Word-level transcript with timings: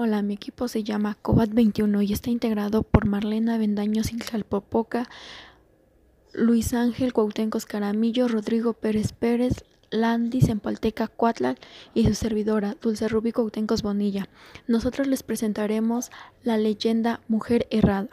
Hola, 0.00 0.22
mi 0.22 0.34
equipo 0.34 0.68
se 0.68 0.84
llama 0.84 1.16
Cobat 1.20 1.50
21 1.52 2.02
y 2.02 2.12
está 2.12 2.30
integrado 2.30 2.84
por 2.84 3.04
Marlena 3.04 3.58
Bendaño 3.58 4.04
Siljalpopoca, 4.04 5.08
Luis 6.32 6.72
Ángel 6.72 7.12
Cuauhténcos 7.12 7.66
Caramillo, 7.66 8.28
Rodrigo 8.28 8.74
Pérez 8.74 9.12
Pérez, 9.12 9.64
Landy 9.90 10.40
Zempalteca 10.40 11.08
Cuatlal 11.08 11.58
y 11.94 12.06
su 12.06 12.14
servidora, 12.14 12.76
Dulce 12.80 13.08
Rubí 13.08 13.32
Cuauhténcos 13.32 13.82
Bonilla. 13.82 14.28
Nosotros 14.68 15.08
les 15.08 15.24
presentaremos 15.24 16.12
la 16.44 16.58
leyenda 16.58 17.18
Mujer 17.26 17.66
Errada. 17.72 18.08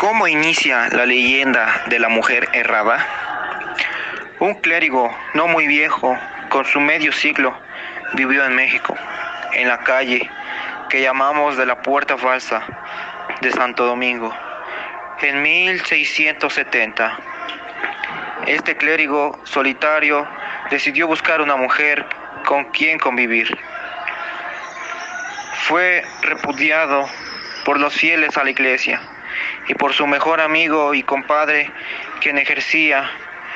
¿Cómo 0.00 0.26
inicia 0.26 0.88
la 0.88 1.06
leyenda 1.06 1.84
de 1.88 2.00
la 2.00 2.08
mujer 2.08 2.48
errada? 2.52 2.98
Un 4.40 4.54
clérigo 4.54 5.08
no 5.34 5.46
muy 5.46 5.68
viejo 5.68 6.16
con 6.48 6.64
su 6.64 6.80
medio 6.80 7.12
siglo, 7.12 7.56
vivió 8.14 8.44
en 8.44 8.54
México, 8.54 8.96
en 9.52 9.68
la 9.68 9.78
calle 9.78 10.28
que 10.88 11.02
llamamos 11.02 11.56
de 11.56 11.66
la 11.66 11.82
Puerta 11.82 12.16
Falsa 12.16 12.62
de 13.40 13.50
Santo 13.50 13.84
Domingo, 13.84 14.34
en 15.20 15.42
1670. 15.42 17.18
Este 18.46 18.76
clérigo 18.76 19.40
solitario 19.44 20.26
decidió 20.70 21.06
buscar 21.06 21.40
una 21.40 21.56
mujer 21.56 22.04
con 22.46 22.64
quien 22.66 22.98
convivir. 22.98 23.58
Fue 25.66 26.04
repudiado 26.22 27.08
por 27.64 27.80
los 27.80 27.94
fieles 27.94 28.36
a 28.36 28.44
la 28.44 28.50
iglesia 28.50 29.00
y 29.66 29.74
por 29.74 29.92
su 29.94 30.06
mejor 30.06 30.40
amigo 30.40 30.94
y 30.94 31.02
compadre, 31.02 31.70
quien 32.20 32.38
ejercía 32.38 33.10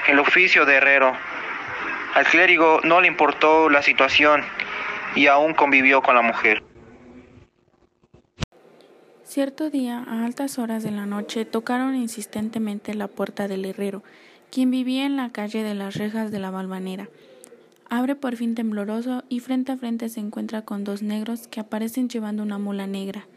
el 0.07 0.19
oficio 0.19 0.65
de 0.65 0.77
herrero 0.77 1.17
al 2.19 2.27
clérigo 2.27 2.81
no 2.83 3.01
le 3.01 3.07
importó 3.07 3.71
la 3.71 3.81
situación 3.81 4.43
y 5.15 5.29
aún 5.29 5.55
convivió 5.55 6.03
con 6.03 6.17
la 6.17 6.23
mujer. 6.23 6.65
Cierto 9.23 9.71
día, 9.71 10.05
a 10.05 10.25
altas 10.25 10.59
horas 10.59 10.83
de 10.83 10.91
la 10.91 11.07
noche, 11.07 11.45
tocaron 11.45 11.95
insistentemente 11.95 12.95
la 12.95 13.07
puerta 13.07 13.47
del 13.47 13.65
herrero, 13.65 14.03
quien 14.51 14.73
vivía 14.73 15.07
en 15.07 15.17
la 15.17 15.31
calle 15.31 15.63
de 15.63 15.75
las 15.75 15.95
rejas 15.95 16.33
de 16.33 16.41
la 16.41 16.51
Balvanera. 16.51 17.09
Abre 17.89 18.17
por 18.17 18.35
fin 18.35 18.57
tembloroso 18.57 19.23
y 19.29 19.39
frente 19.39 19.71
a 19.71 19.77
frente 19.77 20.09
se 20.09 20.19
encuentra 20.19 20.63
con 20.63 20.83
dos 20.83 21.03
negros 21.03 21.47
que 21.47 21.61
aparecen 21.61 22.09
llevando 22.09 22.43
una 22.43 22.59
mula 22.59 22.89
negra 22.89 23.29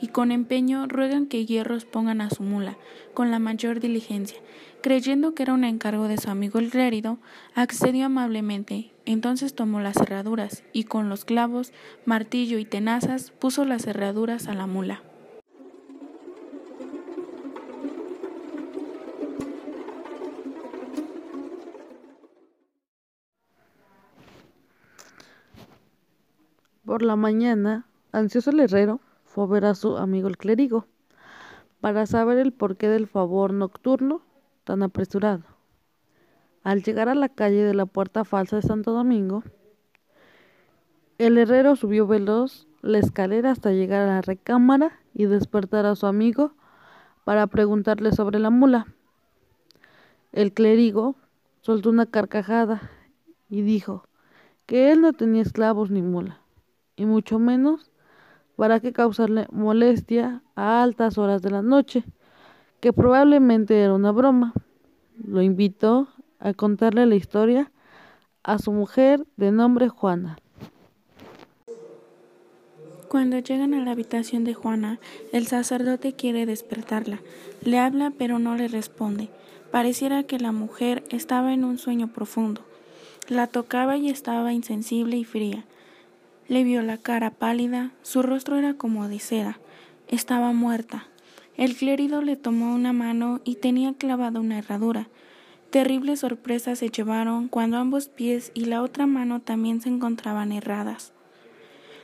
y 0.00 0.08
con 0.08 0.30
empeño 0.30 0.86
ruegan 0.86 1.26
que 1.26 1.46
hierros 1.46 1.84
pongan 1.84 2.20
a 2.20 2.30
su 2.30 2.42
mula, 2.42 2.76
con 3.14 3.30
la 3.30 3.38
mayor 3.38 3.80
diligencia. 3.80 4.38
Creyendo 4.82 5.34
que 5.34 5.42
era 5.42 5.54
un 5.54 5.64
encargo 5.64 6.08
de 6.08 6.18
su 6.18 6.30
amigo 6.30 6.58
el 6.58 6.70
clérigo, 6.70 7.18
accedió 7.54 8.06
amablemente. 8.06 8.92
Entonces 9.04 9.54
tomó 9.54 9.80
las 9.80 9.94
cerraduras 9.94 10.64
y 10.72 10.84
con 10.84 11.08
los 11.08 11.24
clavos, 11.24 11.72
martillo 12.04 12.58
y 12.58 12.64
tenazas 12.64 13.30
puso 13.30 13.64
las 13.64 13.82
cerraduras 13.82 14.48
a 14.48 14.54
la 14.54 14.66
mula. 14.66 15.02
Por 26.84 27.02
la 27.02 27.16
mañana, 27.16 27.84
ansioso 28.12 28.50
el 28.50 28.60
herrero 28.60 29.00
fue 29.36 29.44
a 29.44 29.48
ver 29.48 29.64
a 29.66 29.74
su 29.74 29.98
amigo 29.98 30.28
el 30.28 30.38
clérigo 30.38 30.86
para 31.82 32.06
saber 32.06 32.38
el 32.38 32.54
porqué 32.54 32.88
del 32.88 33.06
favor 33.06 33.52
nocturno 33.52 34.22
tan 34.64 34.82
apresurado. 34.82 35.44
Al 36.62 36.82
llegar 36.82 37.10
a 37.10 37.14
la 37.14 37.28
calle 37.28 37.62
de 37.62 37.74
la 37.74 37.84
Puerta 37.84 38.24
Falsa 38.24 38.56
de 38.56 38.62
Santo 38.62 38.92
Domingo, 38.92 39.42
el 41.18 41.36
herrero 41.36 41.76
subió 41.76 42.06
veloz 42.06 42.66
la 42.80 42.96
escalera 42.96 43.50
hasta 43.50 43.72
llegar 43.72 44.00
a 44.00 44.06
la 44.06 44.22
recámara 44.22 45.00
y 45.12 45.26
despertar 45.26 45.84
a 45.84 45.96
su 45.96 46.06
amigo 46.06 46.54
para 47.24 47.46
preguntarle 47.46 48.12
sobre 48.12 48.38
la 48.38 48.48
mula. 48.48 48.86
El 50.32 50.54
clérigo 50.54 51.14
soltó 51.60 51.90
una 51.90 52.06
carcajada 52.06 52.90
y 53.50 53.60
dijo 53.60 54.08
que 54.64 54.92
él 54.92 55.02
no 55.02 55.12
tenía 55.12 55.42
esclavos 55.42 55.90
ni 55.90 56.00
mula, 56.00 56.40
y 56.96 57.04
mucho 57.04 57.38
menos 57.38 57.92
para 58.56 58.80
que 58.80 58.92
causarle 58.92 59.46
molestia 59.52 60.42
a 60.54 60.82
altas 60.82 61.18
horas 61.18 61.42
de 61.42 61.50
la 61.50 61.62
noche, 61.62 62.04
que 62.80 62.92
probablemente 62.92 63.80
era 63.80 63.94
una 63.94 64.12
broma. 64.12 64.54
Lo 65.24 65.42
invitó 65.42 66.08
a 66.38 66.52
contarle 66.54 67.06
la 67.06 67.14
historia 67.14 67.70
a 68.42 68.58
su 68.58 68.72
mujer 68.72 69.26
de 69.36 69.52
nombre 69.52 69.88
Juana. 69.88 70.38
Cuando 73.08 73.38
llegan 73.38 73.72
a 73.72 73.84
la 73.84 73.92
habitación 73.92 74.44
de 74.44 74.54
Juana, 74.54 74.98
el 75.32 75.46
sacerdote 75.46 76.12
quiere 76.14 76.44
despertarla. 76.44 77.20
Le 77.62 77.78
habla 77.78 78.12
pero 78.16 78.38
no 78.38 78.56
le 78.56 78.68
responde. 78.68 79.28
Pareciera 79.70 80.24
que 80.24 80.38
la 80.38 80.52
mujer 80.52 81.04
estaba 81.10 81.54
en 81.54 81.64
un 81.64 81.78
sueño 81.78 82.08
profundo. 82.08 82.62
La 83.28 83.46
tocaba 83.46 83.96
y 83.96 84.08
estaba 84.08 84.52
insensible 84.52 85.16
y 85.16 85.24
fría. 85.24 85.64
Le 86.48 86.62
vio 86.62 86.82
la 86.82 86.96
cara 86.96 87.30
pálida, 87.30 87.90
su 88.02 88.22
rostro 88.22 88.56
era 88.56 88.74
como 88.74 89.08
de 89.08 89.18
seda, 89.18 89.58
estaba 90.06 90.52
muerta. 90.52 91.08
El 91.56 91.74
clérigo 91.74 92.22
le 92.22 92.36
tomó 92.36 92.72
una 92.72 92.92
mano 92.92 93.40
y 93.44 93.56
tenía 93.56 93.94
clavada 93.94 94.38
una 94.38 94.58
herradura. 94.58 95.08
Terribles 95.70 96.20
sorpresas 96.20 96.78
se 96.78 96.90
llevaron 96.90 97.48
cuando 97.48 97.78
ambos 97.78 98.08
pies 98.08 98.52
y 98.54 98.66
la 98.66 98.82
otra 98.82 99.06
mano 99.06 99.40
también 99.40 99.80
se 99.80 99.88
encontraban 99.88 100.52
erradas. 100.52 101.12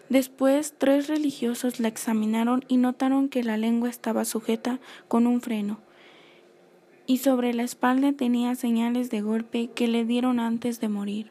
Después, 0.09 0.75
tres 0.77 1.07
religiosos 1.07 1.79
la 1.79 1.89
examinaron 1.89 2.65
y 2.67 2.79
notaron 2.79 3.29
que 3.29 3.45
la 3.45 3.57
lengua 3.57 3.89
estaba 3.89 4.25
sujeta 4.25 4.81
con 5.07 5.27
un 5.29 5.41
freno, 5.41 5.79
y 7.07 7.19
sobre 7.19 7.55
la 7.55 7.63
espalda 7.63 8.13
tenía 8.13 8.55
señales 8.57 9.09
de 9.09 9.23
golpe 9.23 9.69
que 9.69 9.89
le 9.89 10.05
dieron 10.05 10.41
antes 10.41 10.81
de 10.81 10.89
morir. 10.89 11.31